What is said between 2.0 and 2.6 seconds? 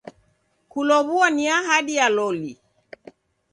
loli.